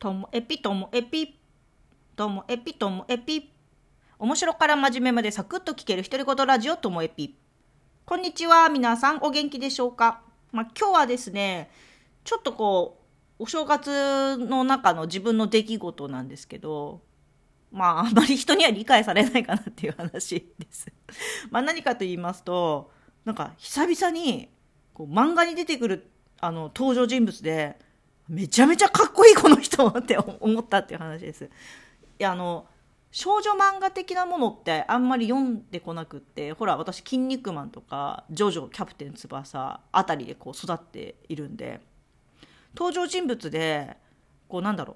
[0.00, 1.36] ともエピともエピ
[2.16, 3.52] ともエピともエピ。
[4.18, 7.36] 面白から真面目までサクッと聞ける独り言ラジオともエピ。
[8.06, 11.70] こんにちは皆さんお元気でしょうか、まあ、今日はですね
[12.24, 12.98] ちょっとこ
[13.38, 17.02] うお正月の中の自分の出来事なんですけど
[17.70, 20.86] まああんまり人には理解されないかなっていう話です。
[21.50, 22.90] まあ何かと言いますと
[23.26, 24.48] なんか久々に
[24.94, 26.10] こう漫画に出てくる
[26.40, 27.78] あの登場人物で
[28.30, 31.44] めちゃめちゃかっこいいこの人って思ったっていう話です。
[31.44, 31.48] い
[32.18, 32.66] やあの
[33.10, 41.80] 少女漫画的なものってあんまり読んでこなくってほら私「筋肉マン」とか「ジョジョキャプテン翼」あたりでこう育っているんで
[42.76, 43.96] 登場人物で
[44.48, 44.94] こうなんだろ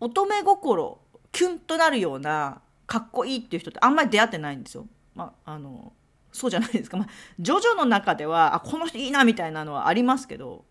[0.00, 0.98] う乙女心
[1.32, 4.86] キュンとなるようなかっこいいっていう人ってあんまり出会ってないんですよ。
[5.14, 5.94] まあ、あの
[6.30, 7.08] そうじゃないですか、まあ、
[7.38, 10.66] ジョジョの中ではあこの人いいなみたいなのはありますけど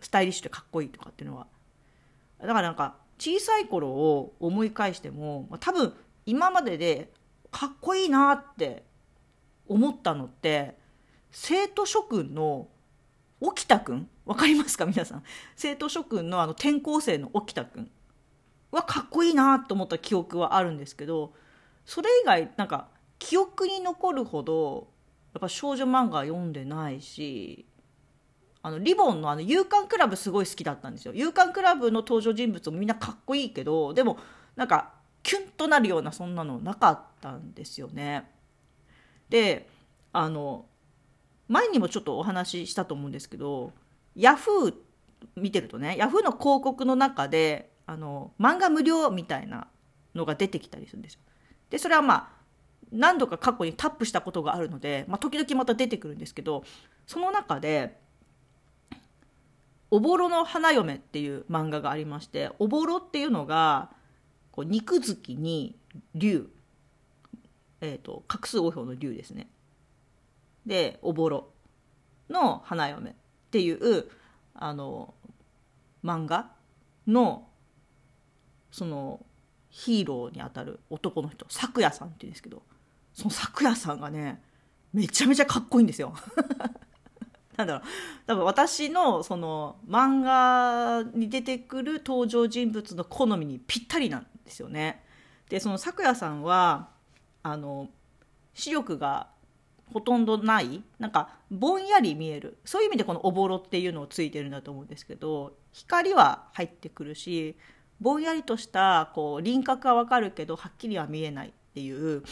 [0.00, 1.46] スタイリッシュでかっこいいとかっていうのは。
[2.40, 5.94] だからなんか小さい頃を思い返しても、多分
[6.26, 7.12] 今までで
[7.50, 8.84] かっこいいなって
[9.66, 10.76] 思ったのって
[11.30, 12.68] 生徒諸君の
[13.40, 14.08] 沖田君？
[14.24, 14.86] わかりますか？
[14.86, 15.22] 皆さん。
[15.54, 17.90] 生徒諸君のあの転校生の沖田君？
[18.72, 21.32] はかっこいいなと思った記憶はあるんですけど
[21.86, 24.88] それ以外なんか記憶に残るほど
[25.32, 27.64] やっぱ少女漫画読んでないし
[28.66, 31.14] あのリボンのあの勇敢クラブすごい好きだったんですよ。
[31.14, 34.18] 勇敢クラブの登場人物もみんなかっこいいけどでも
[34.56, 38.28] なんかキュンとなるようなそんなのなかったんですよね。
[39.28, 39.68] で
[40.12, 40.66] あの
[41.46, 43.70] 前にもちょっとお話ししたと思うんですけど
[44.16, 44.74] ヤフー
[45.36, 49.68] 見てるとねヤフーの広告の中であの漫画無料みたいな
[50.16, 51.20] のが出てきたりするんですよ。
[51.70, 52.28] でそれはまあ
[52.90, 56.64] 何度か過去にタップしたことがあるので、まあ、時々また出てくるんですけど
[57.06, 58.04] その中で
[59.90, 63.90] 「おぼろの花嫁」っていう漫画がありましておぼろっていうのが
[64.50, 65.76] こう肉付きに
[66.14, 66.50] 竜、
[67.80, 69.48] えーと、画数多表の竜ですね
[70.64, 71.50] でおぼろ
[72.30, 73.14] の花嫁っ
[73.50, 74.10] ていう
[74.54, 75.14] あの
[76.04, 76.50] 漫画
[77.06, 77.48] の
[78.70, 79.24] その
[79.70, 82.62] ヒーローにあたる男の人咲夜さんっていうんですけど
[83.12, 84.42] その咲夜さんがね
[84.92, 86.14] めちゃめちゃかっこいいんですよ。
[87.58, 87.82] なんだろう
[88.26, 95.04] 多分私のその漫画に出てくる登場人物の好みにぴったりなんですよね。
[95.48, 96.90] でその咲夜さんは
[97.42, 97.88] あの
[98.54, 99.28] 視力が
[99.92, 107.56] ほとんどないなんかぼんやり見えるそういう意味でこのおぼろっていうのをついてるんだと思うんですけど光は入ってくるし
[108.00, 112.24] ぼんやりとしたこう輪郭はわかるけどはっきりは見えないっていう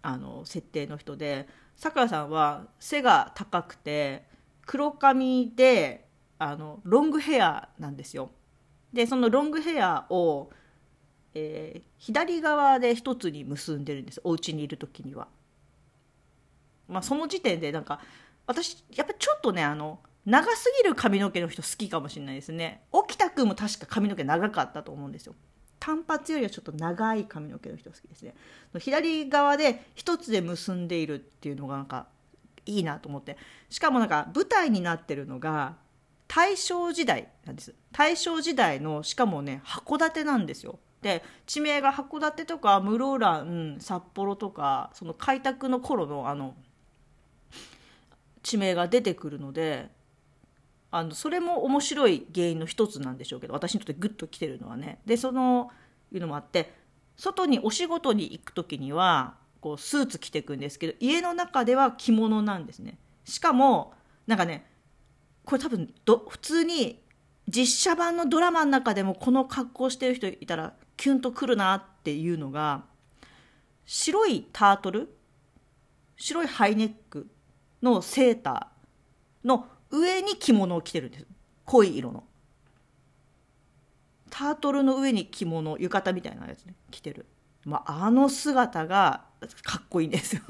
[0.00, 1.46] あの設定の人で
[1.76, 4.24] さくらさんは背が高くて
[4.66, 6.06] 黒髪で
[6.38, 8.30] あのロングヘアなんですよ。
[8.92, 10.50] でそのロングヘアを、
[11.34, 15.28] えー、左側で一つに結んでるんですお家にいる時には。
[16.88, 18.00] まあ、その時点でなんか
[18.46, 25.34] 私やっぱちょっとねあの長すぎる髪の毛の人好きかもしれないですね沖田君も確か髪の毛長かったと思うんですよ
[25.80, 28.34] 単発よりはちょっと長い髪の毛の人好きですね
[28.78, 32.06] 左側で一つで結んでいるっていうのがなんか
[32.66, 33.36] いいなと思って。
[33.70, 35.76] しかもなんか舞台になってるのが
[36.28, 37.74] 大正時代なんです。
[37.92, 40.78] 大正時代のしかもね函館なんですよ。
[41.02, 46.54] で地名が函館とか室蘭札幌とかその開拓の頃のあの
[48.42, 49.90] 地名が出てくるので
[50.90, 55.00] あのそれも面白い原因の一つなんでしょうけど私にとってグッときてるのはね。
[55.04, 55.70] でその
[56.12, 56.72] いうのもあって
[57.16, 62.98] 外にお仕事に行く時にはこうスーツ着てくんですけど家の中では着物なんですね。
[63.24, 63.94] しかも
[64.26, 64.66] なんかね
[65.46, 67.00] これ多分ど普通に
[67.48, 72.84] 実写版のドラマの中でもこの格好してる人いたらキュンとくるなっていうのが
[73.86, 75.08] 白いタートル？
[76.18, 77.26] 白いハイネック
[77.82, 81.26] のセーターの上に着物を着てるんです
[81.64, 82.24] 濃い色の。
[84.28, 87.24] タートルの上に着物浴衣みたいなやつね着てる、
[87.64, 89.24] まあ、あの姿が
[89.62, 90.42] かっこいいんですよ。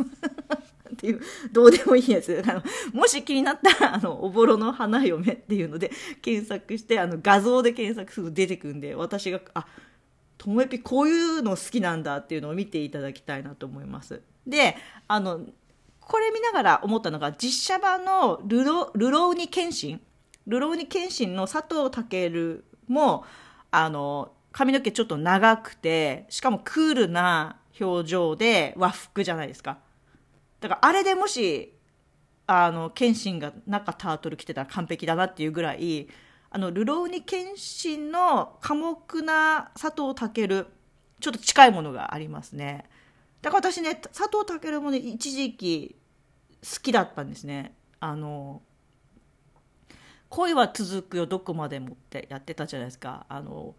[0.93, 1.21] っていう
[1.53, 2.43] どうでもいいやつ。
[2.47, 2.63] あの
[2.93, 5.91] もし気になったらあの「おぼろの花嫁」っていうので
[6.23, 9.67] 検索してあの画像で検索すると出てくんで私があ
[10.39, 14.23] ともえぴこういうの好きなんだっていうのを見ていただきたいなと思います。
[14.47, 14.77] で
[15.09, 15.41] あの
[16.01, 20.01] これ見ながら思ったのが実写版のルロ「ルローニケンシン」
[20.47, 23.25] ルローニケンシンの佐藤健も
[23.71, 29.79] あの髪の毛ちょっと長くてしかもクールな表情で和服じゃないですか
[30.61, 31.75] だからあれでもし
[32.47, 36.09] あの謙信が中タートル着てたら完璧だなっていうぐらい
[36.55, 40.49] あの、ルローニケンシンの寡黙な佐藤健、
[41.19, 42.89] ちょっと近いものがありますね。
[43.43, 45.97] だから私ね、佐藤健もね、一時期
[46.63, 47.75] 好きだったんですね。
[47.99, 48.63] あの、
[50.29, 53.27] 恋は続くよ、どこまでもってやってたじゃないですか。
[53.29, 53.75] あの、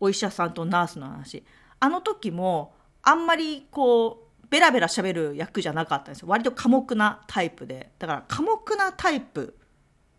[0.00, 1.44] お医者さんとナースの話。
[1.78, 6.28] あの時も、あんまりこう、ベラベラ喋る役じゃなかったんですよ。
[6.28, 7.90] 割と寡黙なタイプで。
[7.98, 9.56] だから寡黙なタイプ。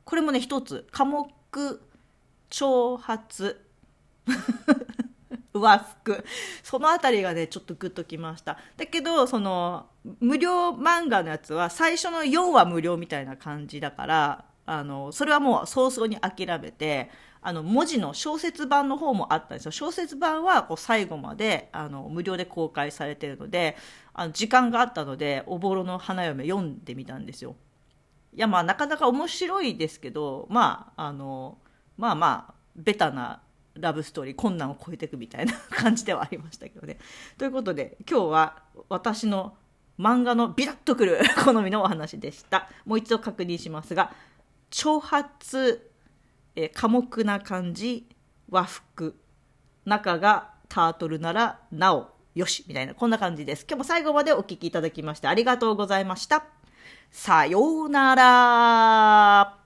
[0.04, 0.88] これもね、一つ。
[0.92, 1.82] 寡黙、
[2.50, 3.62] 挑発。
[5.54, 6.26] 和服。
[6.64, 8.58] そのあたりがね、ちょっとグッときました。
[8.78, 9.88] だけど、その、
[10.20, 17.10] 無料漫画のやつは最初の4話無料みたいな感じだから、あの、それはもう早々に諦めて、
[17.48, 19.72] あの、文字の小説版の方もあったんですよ。
[19.72, 23.78] 小説版はこう最後まで、あの、無料で公開されてるので、
[24.14, 27.56] あの、時間があったので、おぼろの花嫁読んでみたんですよ。
[28.34, 31.60] いや、まあ、なかなか面白いですけど、まあ、あの、
[31.98, 33.42] まあまあ、ベタな
[33.76, 36.98] ラブストーリー困難を超えていくみたいな感じではありましたけどね。
[37.38, 39.56] ということで今日は私の
[40.00, 42.70] 漫画のビラッとくる好みのお話でした。
[42.86, 44.12] もう一度確認しますが
[44.72, 45.92] 挑発、
[46.56, 48.08] え寡黙な感じ
[48.50, 49.16] 和服
[49.86, 53.66] 中がタートルならなおよしみたいなこんな感じです。
[53.68, 56.46] 今日も最後までお聴きいただきましてありがとうございました。
[57.12, 59.65] さようなら。